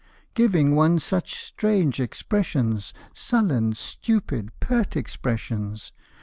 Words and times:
Giving 0.33 0.75
one 0.75 0.97
such 0.97 1.35
strange 1.45 1.99
expressions 1.99 2.91
Sullen, 3.13 3.75
stupid, 3.75 4.49
pert 4.59 4.95
expressions. 4.97 5.91